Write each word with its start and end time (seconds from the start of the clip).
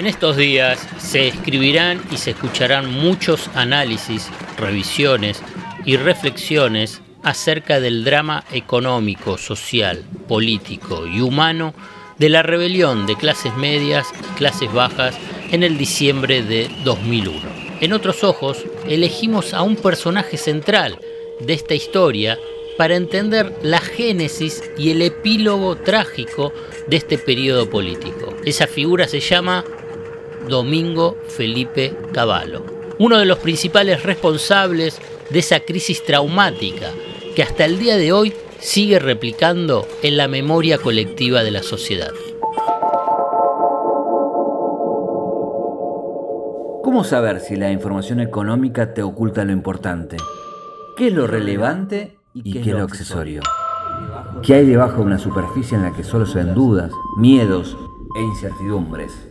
En 0.00 0.06
estos 0.06 0.38
días 0.38 0.78
se 0.96 1.28
escribirán 1.28 2.00
y 2.10 2.16
se 2.16 2.30
escucharán 2.30 2.90
muchos 2.90 3.50
análisis, 3.54 4.30
revisiones 4.56 5.42
y 5.84 5.98
reflexiones 5.98 7.02
acerca 7.22 7.80
del 7.80 8.02
drama 8.02 8.44
económico, 8.50 9.36
social, 9.36 10.02
político 10.26 11.06
y 11.06 11.20
humano 11.20 11.74
de 12.16 12.30
la 12.30 12.42
rebelión 12.42 13.04
de 13.06 13.14
clases 13.14 13.54
medias 13.58 14.06
y 14.18 14.38
clases 14.38 14.72
bajas 14.72 15.18
en 15.50 15.64
el 15.64 15.76
diciembre 15.76 16.42
de 16.42 16.70
2001. 16.82 17.38
En 17.82 17.92
otros 17.92 18.24
ojos, 18.24 18.64
elegimos 18.88 19.52
a 19.52 19.60
un 19.60 19.76
personaje 19.76 20.38
central 20.38 20.98
de 21.40 21.52
esta 21.52 21.74
historia 21.74 22.38
para 22.78 22.96
entender 22.96 23.54
la 23.62 23.80
génesis 23.80 24.62
y 24.78 24.92
el 24.92 25.02
epílogo 25.02 25.76
trágico 25.76 26.54
de 26.86 26.96
este 26.96 27.18
periodo 27.18 27.68
político. 27.68 28.34
Esa 28.46 28.66
figura 28.66 29.06
se 29.06 29.20
llama 29.20 29.62
Domingo 30.50 31.16
Felipe 31.28 31.96
Cavallo, 32.12 32.66
uno 32.98 33.18
de 33.18 33.24
los 33.24 33.38
principales 33.38 34.02
responsables 34.02 35.00
de 35.30 35.38
esa 35.38 35.60
crisis 35.60 36.04
traumática 36.04 36.90
que 37.34 37.42
hasta 37.42 37.64
el 37.64 37.78
día 37.78 37.96
de 37.96 38.12
hoy 38.12 38.34
sigue 38.58 38.98
replicando 38.98 39.86
en 40.02 40.16
la 40.16 40.28
memoria 40.28 40.76
colectiva 40.76 41.42
de 41.42 41.52
la 41.52 41.62
sociedad. 41.62 42.10
¿Cómo 46.82 47.04
saber 47.04 47.40
si 47.40 47.54
la 47.56 47.70
información 47.70 48.20
económica 48.20 48.92
te 48.92 49.02
oculta 49.02 49.44
lo 49.44 49.52
importante? 49.52 50.16
¿Qué 50.96 51.06
es 51.06 51.14
lo 51.14 51.26
relevante 51.26 52.18
y 52.34 52.52
qué 52.52 52.58
es 52.58 52.66
lo 52.66 52.82
accesorio? 52.82 53.42
¿Qué 54.42 54.54
hay 54.54 54.66
debajo 54.66 54.96
de 54.96 55.02
una 55.02 55.18
superficie 55.18 55.76
en 55.76 55.84
la 55.84 55.92
que 55.92 56.02
solo 56.02 56.26
se 56.26 56.38
ven 56.38 56.54
dudas, 56.54 56.90
miedos 57.16 57.76
e 58.16 58.20
incertidumbres? 58.20 59.30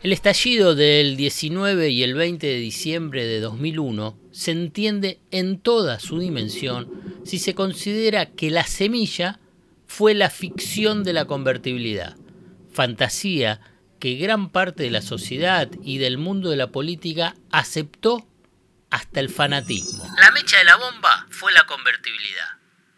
El 0.00 0.12
estallido 0.12 0.76
del 0.76 1.16
19 1.16 1.88
y 1.88 2.04
el 2.04 2.14
20 2.14 2.46
de 2.46 2.58
diciembre 2.58 3.26
de 3.26 3.40
2001 3.40 4.16
se 4.30 4.52
entiende 4.52 5.18
en 5.32 5.58
toda 5.58 5.98
su 5.98 6.20
dimensión 6.20 7.20
si 7.24 7.40
se 7.40 7.56
considera 7.56 8.26
que 8.26 8.52
la 8.52 8.64
semilla 8.64 9.40
fue 9.88 10.14
la 10.14 10.30
ficción 10.30 11.02
de 11.02 11.14
la 11.14 11.24
convertibilidad, 11.24 12.16
fantasía 12.72 13.60
que 13.98 14.14
gran 14.14 14.50
parte 14.50 14.84
de 14.84 14.92
la 14.92 15.02
sociedad 15.02 15.68
y 15.82 15.98
del 15.98 16.16
mundo 16.16 16.50
de 16.50 16.56
la 16.56 16.68
política 16.68 17.34
aceptó 17.50 18.24
hasta 18.90 19.18
el 19.18 19.28
fanatismo. 19.30 20.04
La 20.20 20.30
mecha 20.30 20.58
de 20.58 20.64
la 20.64 20.76
bomba 20.76 21.26
fue 21.28 21.52
la 21.52 21.66
convertibilidad 21.66 22.46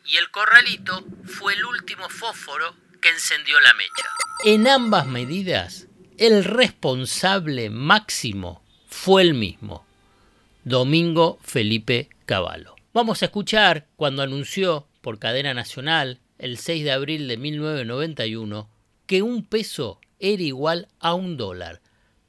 y 0.04 0.18
el 0.18 0.30
corralito 0.30 1.02
fue 1.24 1.54
el 1.54 1.64
último 1.64 2.10
fósforo 2.10 2.76
que 3.00 3.08
encendió 3.08 3.58
la 3.60 3.72
mecha. 3.72 4.06
En 4.44 4.68
ambas 4.68 5.06
medidas, 5.06 5.86
el 6.20 6.44
responsable 6.44 7.70
máximo 7.70 8.60
fue 8.88 9.22
el 9.22 9.32
mismo, 9.32 9.86
Domingo 10.64 11.38
Felipe 11.40 12.10
Cavallo. 12.26 12.74
Vamos 12.92 13.22
a 13.22 13.24
escuchar 13.24 13.86
cuando 13.96 14.20
anunció 14.20 14.86
por 15.00 15.18
cadena 15.18 15.54
nacional 15.54 16.18
el 16.36 16.58
6 16.58 16.84
de 16.84 16.92
abril 16.92 17.26
de 17.26 17.38
1991 17.38 18.68
que 19.06 19.22
un 19.22 19.46
peso 19.46 19.98
era 20.18 20.42
igual 20.42 20.88
a 20.98 21.14
un 21.14 21.38
dólar, 21.38 21.80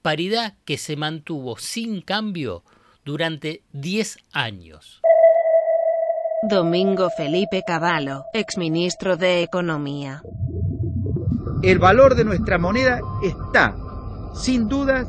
paridad 0.02 0.54
que 0.64 0.78
se 0.78 0.96
mantuvo 0.96 1.58
sin 1.58 2.00
cambio 2.00 2.64
durante 3.04 3.62
10 3.74 4.20
años. 4.32 5.02
Domingo 6.50 7.10
Felipe 7.18 7.62
Cavallo, 7.68 8.24
exministro 8.34 9.18
de 9.18 9.44
Economía. 9.44 10.24
El 11.64 11.78
valor 11.78 12.16
de 12.16 12.26
nuestra 12.26 12.58
moneda 12.58 13.02
está, 13.22 13.76
sin 14.34 14.68
dudas, 14.68 15.08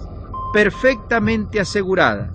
perfectamente 0.53 1.61
asegurada 1.61 2.31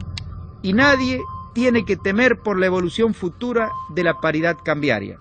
y 0.64 0.74
nadie 0.74 1.22
tiene 1.54 1.86
que 1.86 1.98
temer 1.98 2.40
por 2.40 2.60
la 2.60 2.66
evolución 2.66 3.14
futura 3.14 3.72
de 3.90 4.04
la 4.04 4.20
paridad 4.20 4.58
cambiaria. 4.64 5.20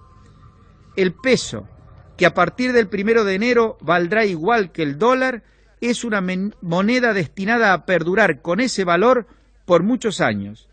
El 0.96 1.12
peso, 1.12 1.68
que 2.16 2.24
a 2.24 2.32
partir 2.32 2.72
del 2.72 2.88
primero 2.88 3.24
de 3.24 3.34
enero 3.34 3.76
valdrá 3.82 4.24
igual 4.24 4.72
que 4.72 4.82
el 4.82 4.98
dólar, 4.98 5.42
es 5.82 6.02
una 6.02 6.24
moneda 6.62 7.12
destinada 7.12 7.74
a 7.74 7.84
perdurar 7.84 8.40
con 8.40 8.60
ese 8.60 8.84
valor 8.84 9.26
por 9.66 9.82
muchos 9.82 10.22
años. 10.22 10.68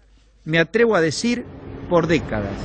Me 0.45 0.59
atrevo 0.59 0.95
a 0.95 1.01
decir, 1.01 1.45
por 1.89 2.07
décadas. 2.07 2.57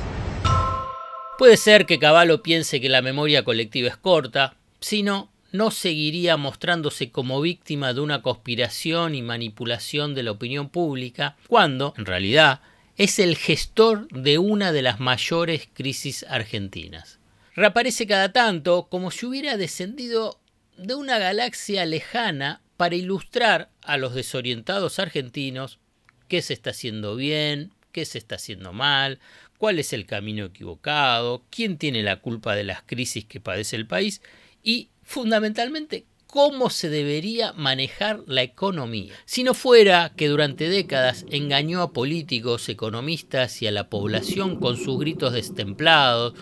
Puede 1.37 1.57
ser 1.57 1.85
que 1.85 1.99
Caballo 1.99 2.41
piense 2.41 2.79
que 2.79 2.89
la 2.89 3.01
memoria 3.01 3.43
colectiva 3.43 3.89
es 3.89 3.97
corta, 3.97 4.55
si 4.79 5.03
no, 5.03 5.29
no 5.51 5.71
seguiría 5.71 6.37
mostrándose 6.37 7.11
como 7.11 7.41
víctima 7.41 7.93
de 7.93 8.01
una 8.01 8.21
conspiración 8.21 9.15
y 9.15 9.21
manipulación 9.21 10.13
de 10.13 10.23
la 10.23 10.31
opinión 10.31 10.69
pública, 10.69 11.37
cuando, 11.47 11.93
en 11.97 12.05
realidad, 12.05 12.61
es 12.97 13.19
el 13.19 13.37
gestor 13.37 14.07
de 14.09 14.37
una 14.37 14.71
de 14.71 14.81
las 14.81 14.99
mayores 14.99 15.69
crisis 15.73 16.25
argentinas. 16.27 17.19
Reaparece 17.55 18.07
cada 18.07 18.31
tanto 18.31 18.87
como 18.89 19.11
si 19.11 19.25
hubiera 19.25 19.57
descendido 19.57 20.39
de 20.77 20.95
una 20.95 21.17
galaxia 21.17 21.85
lejana 21.85 22.61
para 22.77 22.95
ilustrar 22.95 23.69
a 23.81 23.97
los 23.97 24.15
desorientados 24.15 24.99
argentinos 24.99 25.79
qué 26.27 26.41
se 26.41 26.53
está 26.53 26.69
haciendo 26.69 27.15
bien, 27.15 27.73
qué 27.91 28.05
se 28.05 28.17
está 28.17 28.35
haciendo 28.35 28.71
mal, 28.71 29.19
cuál 29.57 29.79
es 29.79 29.91
el 29.91 30.05
camino 30.05 30.45
equivocado, 30.45 31.43
quién 31.49 31.77
tiene 31.77 32.03
la 32.03 32.21
culpa 32.21 32.55
de 32.55 32.63
las 32.63 32.81
crisis 32.83 33.25
que 33.25 33.41
padece 33.41 33.75
el 33.75 33.87
país 33.87 34.21
y, 34.63 34.89
fundamentalmente, 35.09 36.05
cómo 36.27 36.69
se 36.69 36.87
debería 36.87 37.51
manejar 37.53 38.21
la 38.27 38.43
economía. 38.43 39.15
Si 39.25 39.43
no 39.43 39.55
fuera 39.55 40.13
que 40.15 40.27
durante 40.27 40.69
décadas 40.69 41.25
engañó 41.31 41.81
a 41.81 41.93
políticos, 41.93 42.69
economistas 42.69 43.63
y 43.63 43.67
a 43.67 43.71
la 43.71 43.89
población 43.89 44.59
con 44.59 44.77
sus 44.77 44.99
gritos 44.99 45.33
destemplados, 45.33 46.35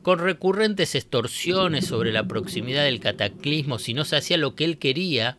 con 0.00 0.20
recurrentes 0.20 0.94
extorsiones 0.94 1.84
sobre 1.84 2.12
la 2.12 2.26
proximidad 2.26 2.84
del 2.84 2.98
cataclismo 2.98 3.78
si 3.78 3.92
no 3.92 4.06
se 4.06 4.16
hacía 4.16 4.38
lo 4.38 4.54
que 4.54 4.64
él 4.64 4.78
quería, 4.78 5.36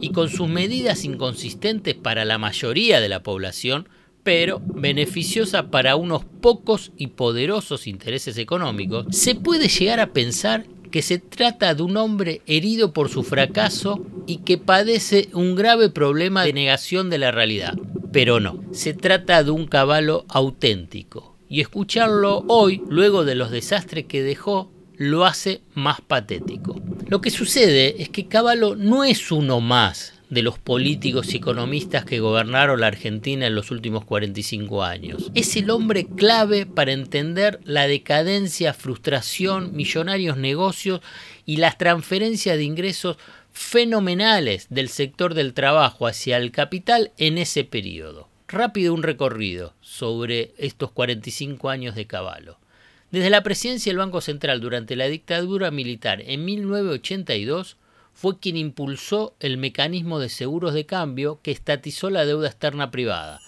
y 0.00 0.12
con 0.12 0.28
sus 0.28 0.48
medidas 0.48 1.04
inconsistentes 1.04 1.96
para 1.96 2.24
la 2.24 2.38
mayoría 2.38 3.00
de 3.00 3.08
la 3.08 3.24
población, 3.24 3.88
pero 4.22 4.62
beneficiosa 4.64 5.72
para 5.72 5.96
unos 5.96 6.24
pocos 6.24 6.92
y 6.96 7.08
poderosos 7.08 7.88
intereses 7.88 8.38
económicos, 8.38 9.06
se 9.10 9.34
puede 9.34 9.66
llegar 9.66 9.98
a 9.98 10.12
pensar 10.12 10.66
que 10.90 11.02
se 11.02 11.18
trata 11.18 11.74
de 11.74 11.82
un 11.82 11.96
hombre 11.96 12.42
herido 12.46 12.92
por 12.92 13.08
su 13.08 13.22
fracaso 13.22 14.04
y 14.26 14.38
que 14.38 14.58
padece 14.58 15.28
un 15.32 15.54
grave 15.54 15.90
problema 15.90 16.44
de 16.44 16.52
negación 16.52 17.10
de 17.10 17.18
la 17.18 17.30
realidad. 17.30 17.74
Pero 18.12 18.40
no, 18.40 18.62
se 18.72 18.94
trata 18.94 19.44
de 19.44 19.50
un 19.50 19.66
caballo 19.66 20.24
auténtico. 20.28 21.36
Y 21.48 21.60
escucharlo 21.60 22.44
hoy, 22.48 22.82
luego 22.88 23.24
de 23.24 23.34
los 23.34 23.50
desastres 23.50 24.04
que 24.04 24.22
dejó, 24.22 24.70
lo 24.96 25.24
hace 25.24 25.62
más 25.74 26.00
patético. 26.00 26.80
Lo 27.06 27.20
que 27.20 27.30
sucede 27.30 28.02
es 28.02 28.10
que 28.10 28.26
Caballo 28.26 28.74
no 28.76 29.04
es 29.04 29.30
uno 29.32 29.60
más 29.60 30.17
de 30.30 30.42
los 30.42 30.58
políticos 30.58 31.32
y 31.32 31.38
economistas 31.38 32.04
que 32.04 32.20
gobernaron 32.20 32.80
la 32.80 32.88
Argentina 32.88 33.46
en 33.46 33.54
los 33.54 33.70
últimos 33.70 34.04
45 34.04 34.82
años. 34.82 35.30
Es 35.34 35.56
el 35.56 35.70
hombre 35.70 36.06
clave 36.06 36.66
para 36.66 36.92
entender 36.92 37.60
la 37.64 37.86
decadencia, 37.86 38.74
frustración, 38.74 39.74
millonarios 39.74 40.36
negocios 40.36 41.00
y 41.46 41.56
las 41.56 41.78
transferencias 41.78 42.56
de 42.56 42.64
ingresos 42.64 43.16
fenomenales 43.52 44.66
del 44.70 44.88
sector 44.88 45.34
del 45.34 45.54
trabajo 45.54 46.06
hacia 46.06 46.36
el 46.36 46.52
capital 46.52 47.10
en 47.16 47.38
ese 47.38 47.64
periodo. 47.64 48.28
Rápido 48.46 48.94
un 48.94 49.02
recorrido 49.02 49.74
sobre 49.80 50.52
estos 50.58 50.90
45 50.92 51.68
años 51.68 51.94
de 51.94 52.06
Caballo. 52.06 52.58
Desde 53.10 53.30
la 53.30 53.42
presidencia 53.42 53.90
del 53.90 53.98
Banco 53.98 54.20
Central 54.20 54.60
durante 54.60 54.94
la 54.94 55.06
dictadura 55.06 55.70
militar 55.70 56.20
en 56.20 56.44
1982, 56.44 57.77
fue 58.20 58.40
quien 58.40 58.56
impulsó 58.56 59.36
el 59.38 59.58
mecanismo 59.58 60.18
de 60.18 60.28
seguros 60.28 60.74
de 60.74 60.86
cambio 60.86 61.40
que 61.40 61.52
estatizó 61.52 62.10
la 62.10 62.24
deuda 62.24 62.48
externa 62.48 62.90
privada. 62.90 63.38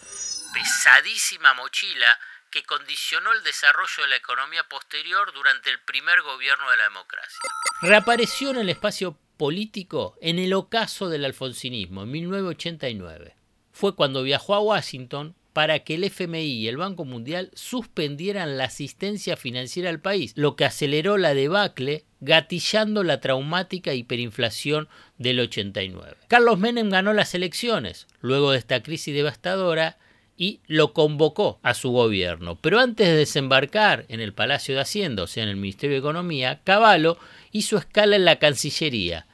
Pesadísima 0.55 1.55
mochila 1.55 2.07
que 2.53 2.63
condicionó 2.63 3.33
el 3.33 3.43
desarrollo 3.43 4.05
de 4.05 4.11
la 4.11 4.17
economía 4.17 4.63
posterior 4.69 5.33
durante 5.35 5.71
el 5.71 5.81
primer 5.81 6.23
gobierno 6.23 6.71
de 6.71 6.77
la 6.77 6.85
democracia. 6.85 7.51
Reapareció 7.83 8.51
en 8.51 8.59
el 8.59 8.69
espacio 8.69 9.19
político 9.37 10.17
en 10.21 10.39
el 10.39 10.53
ocaso 10.53 11.09
del 11.09 11.25
alfonsinismo, 11.25 12.05
en 12.05 12.13
1989. 12.13 13.35
Fue 13.73 13.97
cuando 13.97 14.23
viajó 14.23 14.55
a 14.55 14.61
Washington 14.61 15.35
para 15.53 15.81
que 15.81 15.95
el 15.95 16.05
FMI 16.05 16.45
y 16.45 16.69
el 16.69 16.77
Banco 16.77 17.05
Mundial 17.05 17.51
suspendieran 17.55 18.57
la 18.57 18.65
asistencia 18.65 19.37
financiera 19.37 19.91
al 19.91 20.01
país, 20.01 20.33
lo 20.37 20.57
que 20.57 20.65
aceleró 20.65 21.19
la 21.19 21.35
debacle, 21.35 22.05
gatillando 22.21 23.03
la 23.03 23.21
traumática 23.21 23.95
hiperinflación 23.95 24.89
del 25.19 25.41
89. 25.41 26.17
Carlos 26.29 26.59
Menem 26.59 26.91
ganó 26.91 27.13
las 27.13 27.35
elecciones 27.35 28.07
luego 28.21 28.53
de 28.53 28.59
esta 28.59 28.83
crisis 28.83 29.15
devastadora 29.15 29.99
y 30.37 30.61
lo 30.67 30.93
convocó 30.95 31.59
a 31.63 31.75
su 31.75 31.91
gobierno. 31.91 32.59
Pero 32.61 32.81
antes 32.81 33.09
de 33.09 33.15
desembarcar 33.15 34.07
en 34.09 34.21
el 34.21 34.33
Palacio 34.33 34.75
de 34.75 34.81
Hacienda, 34.81 35.25
o 35.25 35.27
sea, 35.27 35.43
en 35.43 35.51
el 35.51 35.57
Ministerio 35.57 35.97
de 35.97 36.01
Economía, 36.01 36.61
Cavallo 36.65 37.19
hizo 37.53 37.77
escala 37.77 38.17
en 38.17 38.25
la 38.25 38.39
Cancillería. 38.39 39.27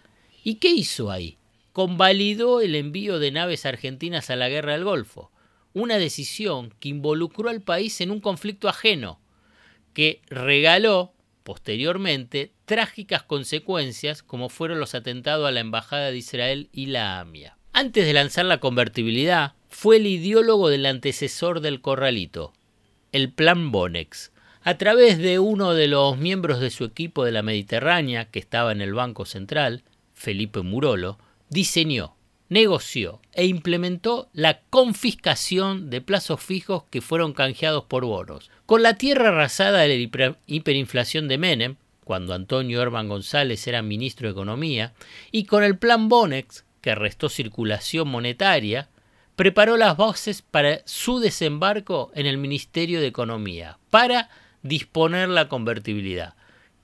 ¿Y 0.43 0.57
qué 0.57 0.71
hizo 0.71 1.11
ahí? 1.11 1.37
Convalidó 1.73 2.61
el 2.61 2.75
envío 2.75 3.19
de 3.19 3.31
naves 3.31 3.67
argentinas 3.67 4.31
a 4.31 4.37
la 4.37 4.49
Guerra 4.49 4.73
del 4.73 4.85
Golfo 4.85 5.31
una 5.77 5.99
decisión 5.99 6.73
que 6.81 6.89
involucró 6.89 7.51
al 7.51 7.61
país 7.61 8.01
en 8.01 8.11
un 8.11 8.21
conflicto 8.21 8.67
ajeno, 8.67 9.21
que 9.93 10.23
regaló 10.31 11.13
posteriormente 11.43 12.55
trágicas 12.65 13.23
consecuencias 13.23 14.23
como 14.23 14.49
fueron 14.49 14.81
los 14.81 14.95
atentados 14.95 15.47
a 15.47 15.53
la 15.53 15.61
Embajada 15.61 16.11
de 16.11 16.17
Israel 16.17 16.71
y 16.73 16.87
la 16.87 17.21
AMIA. 17.21 17.59
Antes 17.75 18.07
de 18.07 18.15
lanzar 18.15 18.47
la 18.47 18.59
convertibilidad, 18.59 19.53
fue 19.69 19.99
el 19.99 20.07
ideólogo 20.07 20.71
del 20.71 20.87
antecesor 20.87 21.61
del 21.61 21.83
corralito, 21.83 22.55
el 23.13 23.31
Plan 23.31 23.71
Bonex. 23.71 24.33
A 24.63 24.79
través 24.79 25.19
de 25.19 25.39
uno 25.41 25.75
de 25.75 25.89
los 25.89 26.17
miembros 26.17 26.59
de 26.59 26.71
su 26.71 26.85
equipo 26.85 27.23
de 27.23 27.33
la 27.33 27.43
Mediterránea, 27.43 28.31
que 28.31 28.39
estaba 28.39 28.73
en 28.73 28.81
el 28.81 28.95
Banco 28.95 29.27
Central, 29.27 29.85
Felipe 30.15 30.63
Murolo, 30.63 31.19
diseñó 31.51 32.16
negoció 32.49 33.21
e 33.33 33.47
implementó 33.47 34.29
la 34.33 34.61
confiscación 34.71 35.91
de 35.91 36.01
plazos 36.01 36.41
fijos 36.41 36.85
que 36.91 37.01
fueron 37.01 37.33
canjeados 37.33 37.85
por 37.85 38.05
bonos. 38.05 38.51
Con 38.67 38.83
la 38.83 38.95
tierra 38.95 39.29
arrasada 39.29 39.81
de 39.81 40.11
la 40.13 40.37
hiperinflación 40.47 41.29
de 41.29 41.39
Menem, 41.39 41.77
cuando 42.05 42.35
Antonio 42.35 42.81
Herman 42.81 43.09
González 43.09 43.67
era 43.67 43.83
ministro 43.83 44.29
de 44.29 44.33
Economía, 44.33 44.95
y 45.33 45.45
con 45.45 45.65
el 45.65 45.77
plan 45.77 46.09
Bonex, 46.09 46.65
que 46.81 46.95
restó 46.95 47.29
circulación 47.29 48.07
monetaria, 48.07 48.89
preparó 49.35 49.77
las 49.77 49.97
bases 49.97 50.41
para 50.41 50.83
su 50.85 51.19
desembarco 51.19 52.13
en 52.15 52.27
el 52.27 52.39
Ministerio 52.39 53.01
de 53.01 53.09
Economía, 53.09 53.79
para 53.91 54.31
disponer 54.63 55.29
la 55.29 55.49
convertibilidad, 55.49 56.35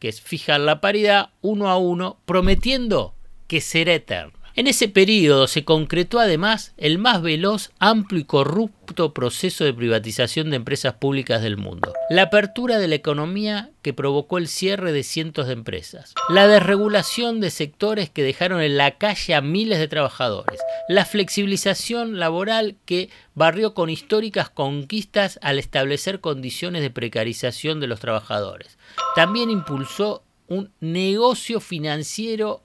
que 0.00 0.08
es 0.08 0.20
fijar 0.20 0.60
la 0.60 0.80
paridad 0.80 1.30
uno 1.40 1.68
a 1.68 1.78
uno, 1.78 2.18
prometiendo 2.24 3.14
que 3.46 3.60
será 3.60 3.94
eterno. 3.94 4.41
En 4.54 4.66
ese 4.66 4.88
periodo 4.88 5.46
se 5.46 5.64
concretó 5.64 6.20
además 6.20 6.74
el 6.76 6.98
más 6.98 7.22
veloz, 7.22 7.70
amplio 7.78 8.20
y 8.20 8.24
corrupto 8.24 9.14
proceso 9.14 9.64
de 9.64 9.72
privatización 9.72 10.50
de 10.50 10.56
empresas 10.56 10.92
públicas 10.94 11.40
del 11.40 11.56
mundo. 11.56 11.94
La 12.10 12.24
apertura 12.24 12.78
de 12.78 12.86
la 12.86 12.96
economía 12.96 13.70
que 13.80 13.94
provocó 13.94 14.36
el 14.36 14.48
cierre 14.48 14.92
de 14.92 15.04
cientos 15.04 15.46
de 15.46 15.54
empresas. 15.54 16.12
La 16.28 16.46
desregulación 16.46 17.40
de 17.40 17.50
sectores 17.50 18.10
que 18.10 18.22
dejaron 18.22 18.60
en 18.60 18.76
la 18.76 18.98
calle 18.98 19.34
a 19.34 19.40
miles 19.40 19.78
de 19.78 19.88
trabajadores. 19.88 20.60
La 20.86 21.06
flexibilización 21.06 22.18
laboral 22.18 22.76
que 22.84 23.08
barrió 23.34 23.72
con 23.72 23.88
históricas 23.88 24.50
conquistas 24.50 25.38
al 25.40 25.58
establecer 25.58 26.20
condiciones 26.20 26.82
de 26.82 26.90
precarización 26.90 27.80
de 27.80 27.86
los 27.86 28.00
trabajadores. 28.00 28.76
También 29.16 29.48
impulsó 29.48 30.24
un 30.46 30.70
negocio 30.80 31.60
financiero 31.60 32.62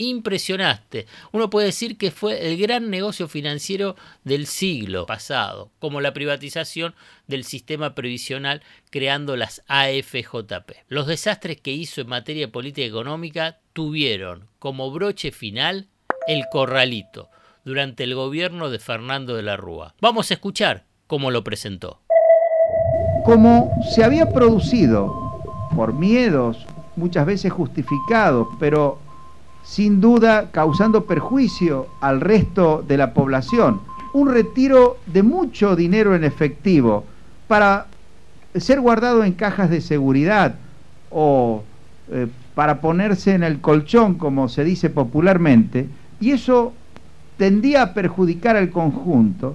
impresionaste. 0.00 1.06
Uno 1.32 1.50
puede 1.50 1.66
decir 1.66 1.98
que 1.98 2.10
fue 2.10 2.48
el 2.48 2.56
gran 2.56 2.90
negocio 2.90 3.28
financiero 3.28 3.96
del 4.24 4.46
siglo 4.46 5.06
pasado, 5.06 5.70
como 5.78 6.00
la 6.00 6.12
privatización 6.12 6.94
del 7.26 7.44
sistema 7.44 7.94
previsional 7.94 8.62
creando 8.90 9.36
las 9.36 9.62
AFJP. 9.68 10.84
Los 10.88 11.06
desastres 11.06 11.60
que 11.60 11.72
hizo 11.72 12.00
en 12.00 12.08
materia 12.08 12.50
política 12.50 12.86
económica 12.86 13.58
tuvieron 13.72 14.48
como 14.58 14.90
broche 14.90 15.32
final 15.32 15.88
el 16.26 16.44
corralito 16.50 17.28
durante 17.64 18.04
el 18.04 18.14
gobierno 18.14 18.70
de 18.70 18.78
Fernando 18.78 19.36
de 19.36 19.42
la 19.42 19.56
Rúa. 19.56 19.94
Vamos 20.00 20.30
a 20.30 20.34
escuchar 20.34 20.86
cómo 21.06 21.30
lo 21.30 21.44
presentó. 21.44 22.00
Como 23.24 23.70
se 23.90 24.02
había 24.02 24.30
producido 24.30 25.14
por 25.76 25.92
miedos 25.92 26.66
muchas 26.96 27.26
veces 27.26 27.52
justificados, 27.52 28.48
pero 28.58 28.98
sin 29.70 30.00
duda 30.00 30.50
causando 30.50 31.04
perjuicio 31.04 31.86
al 32.00 32.20
resto 32.20 32.84
de 32.88 32.96
la 32.96 33.14
población. 33.14 33.80
Un 34.12 34.32
retiro 34.32 34.96
de 35.06 35.22
mucho 35.22 35.76
dinero 35.76 36.16
en 36.16 36.24
efectivo 36.24 37.04
para 37.46 37.86
ser 38.56 38.80
guardado 38.80 39.22
en 39.22 39.32
cajas 39.32 39.70
de 39.70 39.80
seguridad 39.80 40.56
o 41.08 41.62
eh, 42.10 42.26
para 42.56 42.80
ponerse 42.80 43.32
en 43.32 43.44
el 43.44 43.60
colchón, 43.60 44.14
como 44.14 44.48
se 44.48 44.64
dice 44.64 44.90
popularmente, 44.90 45.86
y 46.18 46.32
eso 46.32 46.72
tendía 47.36 47.82
a 47.82 47.94
perjudicar 47.94 48.56
al 48.56 48.70
conjunto, 48.70 49.54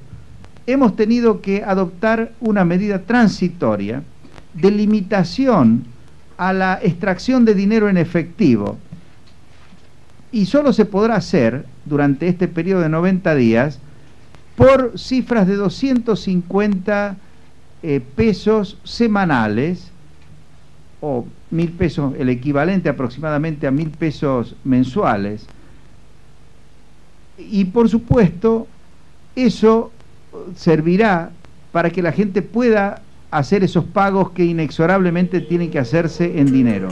hemos 0.65 0.95
tenido 0.95 1.41
que 1.41 1.61
adoptar 1.61 2.31
una 2.39 2.63
medida 2.63 2.99
transitoria 2.99 4.01
de 4.53 4.71
limitación 4.71 5.83
a 6.37 6.53
la 6.53 6.79
extracción 6.81 7.43
de 7.43 7.53
dinero 7.53 7.89
en 7.89 7.97
efectivo 7.97 8.77
y 10.35 10.47
solo 10.47 10.73
se 10.73 10.83
podrá 10.83 11.15
hacer 11.15 11.63
durante 11.85 12.27
este 12.27 12.49
periodo 12.49 12.81
de 12.81 12.89
90 12.89 13.35
días 13.35 13.79
por 14.57 14.99
cifras 14.99 15.47
de 15.47 15.55
250 15.55 17.15
eh, 17.81 18.01
pesos 18.17 18.77
semanales 18.83 19.91
o 20.99 21.25
mil 21.51 21.71
pesos, 21.71 22.15
el 22.19 22.27
equivalente 22.27 22.89
aproximadamente 22.89 23.65
a 23.65 23.71
mil 23.71 23.91
pesos 23.91 24.57
mensuales. 24.65 25.47
Y 27.37 27.63
por 27.63 27.87
supuesto, 27.87 28.67
eso 29.37 29.93
servirá 30.53 31.31
para 31.71 31.91
que 31.91 32.01
la 32.01 32.11
gente 32.11 32.41
pueda 32.41 33.03
hacer 33.31 33.63
esos 33.63 33.85
pagos 33.85 34.31
que 34.31 34.43
inexorablemente 34.43 35.39
tienen 35.39 35.71
que 35.71 35.79
hacerse 35.79 36.39
en 36.41 36.51
dinero. 36.51 36.89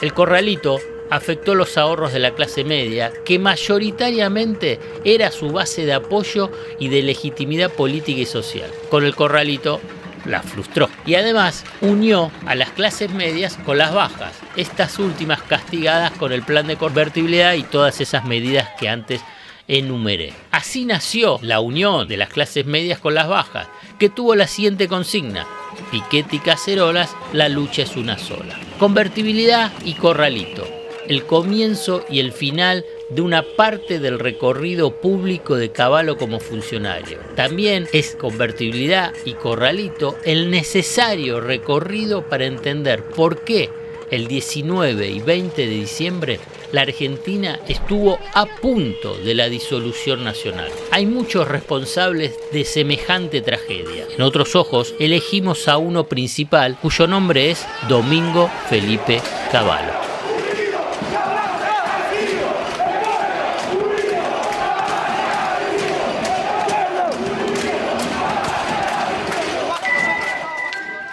El 0.00 0.14
corralito 0.14 0.78
afectó 1.10 1.54
los 1.54 1.76
ahorros 1.78 2.12
de 2.12 2.18
la 2.18 2.32
clase 2.32 2.64
media, 2.64 3.12
que 3.24 3.38
mayoritariamente 3.38 4.80
era 5.04 5.30
su 5.30 5.50
base 5.50 5.84
de 5.86 5.94
apoyo 5.94 6.50
y 6.78 6.88
de 6.88 7.02
legitimidad 7.02 7.70
política 7.70 8.20
y 8.20 8.26
social. 8.26 8.70
Con 8.90 9.04
el 9.04 9.14
corralito 9.14 9.80
la 10.24 10.42
frustró 10.42 10.88
y 11.04 11.14
además 11.14 11.64
unió 11.80 12.32
a 12.46 12.54
las 12.54 12.70
clases 12.70 13.10
medias 13.12 13.56
con 13.64 13.78
las 13.78 13.94
bajas, 13.94 14.32
estas 14.56 14.98
últimas 14.98 15.42
castigadas 15.42 16.12
con 16.12 16.32
el 16.32 16.42
plan 16.42 16.66
de 16.66 16.76
convertibilidad 16.76 17.54
y 17.54 17.62
todas 17.62 18.00
esas 18.00 18.24
medidas 18.24 18.68
que 18.78 18.88
antes 18.88 19.20
enumeré. 19.68 20.32
Así 20.50 20.84
nació 20.84 21.38
la 21.42 21.60
unión 21.60 22.08
de 22.08 22.16
las 22.16 22.28
clases 22.28 22.66
medias 22.66 22.98
con 22.98 23.14
las 23.14 23.28
bajas, 23.28 23.68
que 23.98 24.08
tuvo 24.08 24.34
la 24.34 24.46
siguiente 24.46 24.88
consigna. 24.88 25.46
Piquete 25.90 26.36
y 26.36 26.38
cacerolas, 26.38 27.14
la 27.32 27.48
lucha 27.48 27.82
es 27.82 27.96
una 27.96 28.18
sola. 28.18 28.58
Convertibilidad 28.78 29.72
y 29.84 29.94
corralito 29.94 30.85
el 31.08 31.24
comienzo 31.24 32.04
y 32.08 32.20
el 32.20 32.32
final 32.32 32.84
de 33.08 33.22
una 33.22 33.42
parte 33.42 33.98
del 33.98 34.18
recorrido 34.18 34.90
público 35.00 35.56
de 35.56 35.70
Caballo 35.70 36.16
como 36.16 36.40
funcionario. 36.40 37.18
También 37.34 37.88
es 37.92 38.16
convertibilidad 38.16 39.12
y 39.24 39.34
corralito 39.34 40.16
el 40.24 40.50
necesario 40.50 41.40
recorrido 41.40 42.22
para 42.28 42.46
entender 42.46 43.04
por 43.04 43.42
qué 43.42 43.70
el 44.10 44.28
19 44.28 45.08
y 45.08 45.20
20 45.20 45.62
de 45.62 45.68
diciembre 45.72 46.40
la 46.72 46.82
Argentina 46.82 47.60
estuvo 47.68 48.18
a 48.34 48.46
punto 48.46 49.16
de 49.18 49.34
la 49.34 49.48
disolución 49.48 50.24
nacional. 50.24 50.70
Hay 50.90 51.06
muchos 51.06 51.46
responsables 51.48 52.38
de 52.52 52.64
semejante 52.64 53.40
tragedia. 53.40 54.06
En 54.16 54.22
otros 54.22 54.56
ojos 54.56 54.94
elegimos 54.98 55.68
a 55.68 55.78
uno 55.78 56.08
principal 56.08 56.76
cuyo 56.80 57.06
nombre 57.06 57.50
es 57.50 57.66
Domingo 57.88 58.50
Felipe 58.68 59.20
Caballo. 59.52 60.05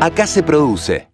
Acá 0.00 0.28
se 0.28 0.44
produce. 0.44 1.08